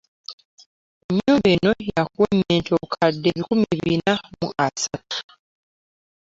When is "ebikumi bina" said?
3.31-4.13